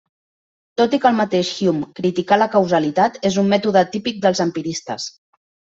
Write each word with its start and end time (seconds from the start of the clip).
Tot 0.81 0.95
i 0.97 0.99
que 1.03 1.07
el 1.09 1.17
mateix 1.19 1.51
Hume 1.59 1.91
criticà 2.01 2.41
la 2.43 2.49
causalitat, 2.57 3.23
és 3.33 3.41
un 3.45 3.53
mètode 3.55 3.87
típic 3.95 4.21
dels 4.27 4.45
empiristes. 4.49 5.11